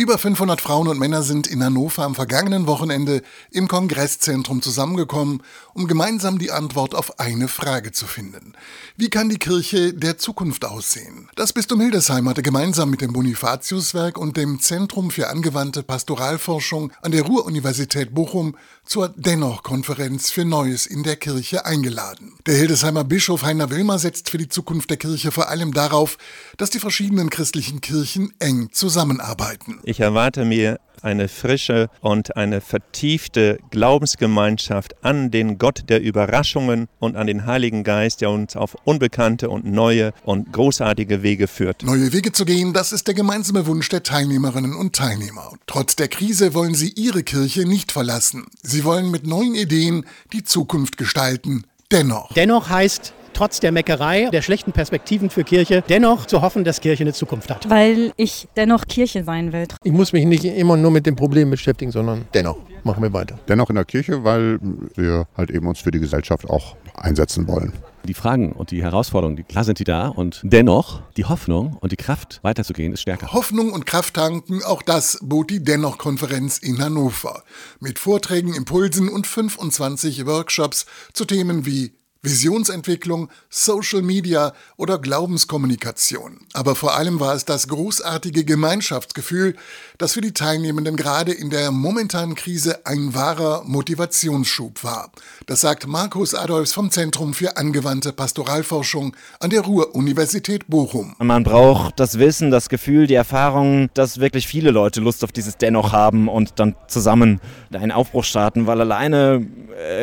[0.00, 5.42] Über 500 Frauen und Männer sind in Hannover am vergangenen Wochenende im Kongresszentrum zusammengekommen,
[5.74, 8.52] um gemeinsam die Antwort auf eine Frage zu finden.
[8.96, 11.28] Wie kann die Kirche der Zukunft aussehen?
[11.34, 17.10] Das Bistum Hildesheim hatte gemeinsam mit dem Bonifatiuswerk und dem Zentrum für angewandte Pastoralforschung an
[17.10, 18.54] der Ruhr-Universität Bochum
[18.84, 22.34] zur Dennoch-Konferenz für Neues in der Kirche eingeladen.
[22.46, 26.18] Der Hildesheimer Bischof Heiner Wilmer setzt für die Zukunft der Kirche vor allem darauf,
[26.56, 29.80] dass die verschiedenen christlichen Kirchen eng zusammenarbeiten.
[29.88, 37.16] Ich erwarte mir eine frische und eine vertiefte Glaubensgemeinschaft an den Gott der Überraschungen und
[37.16, 41.84] an den Heiligen Geist, der uns auf unbekannte und neue und großartige Wege führt.
[41.84, 45.52] Neue Wege zu gehen, das ist der gemeinsame Wunsch der Teilnehmerinnen und Teilnehmer.
[45.66, 48.44] Trotz der Krise wollen sie ihre Kirche nicht verlassen.
[48.62, 51.64] Sie wollen mit neuen Ideen die Zukunft gestalten.
[51.90, 52.34] Dennoch.
[52.34, 57.04] Dennoch heißt trotz der Meckerei, der schlechten Perspektiven für Kirche, dennoch zu hoffen, dass Kirche
[57.04, 57.70] eine Zukunft hat.
[57.70, 59.68] Weil ich dennoch Kirche sein will.
[59.84, 63.38] Ich muss mich nicht immer nur mit den Problemen beschäftigen, sondern dennoch machen wir weiter.
[63.46, 64.58] Dennoch in der Kirche, weil
[64.96, 67.72] wir halt eben uns für die Gesellschaft auch einsetzen wollen.
[68.02, 71.92] Die Fragen und die Herausforderungen, die, klar sind die da und dennoch die Hoffnung und
[71.92, 73.32] die Kraft weiterzugehen ist stärker.
[73.32, 77.44] Hoffnung und Kraft tanken, auch das bot die Dennoch-Konferenz in Hannover.
[77.78, 86.40] Mit Vorträgen, Impulsen und 25 Workshops zu Themen wie Visionsentwicklung, Social Media oder Glaubenskommunikation.
[86.52, 89.54] Aber vor allem war es das großartige Gemeinschaftsgefühl,
[89.98, 95.12] das für die Teilnehmenden gerade in der momentanen Krise ein wahrer Motivationsschub war.
[95.46, 101.14] Das sagt Markus Adolfs vom Zentrum für angewandte Pastoralforschung an der Ruhr-Universität Bochum.
[101.18, 105.56] Man braucht das Wissen, das Gefühl, die Erfahrung, dass wirklich viele Leute Lust auf dieses
[105.56, 107.40] Dennoch haben und dann zusammen
[107.72, 109.46] einen Aufbruch starten, weil alleine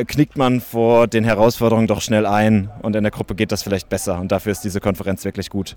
[0.07, 3.89] knickt man vor den Herausforderungen doch schnell ein und in der Gruppe geht das vielleicht
[3.89, 5.75] besser und dafür ist diese Konferenz wirklich gut.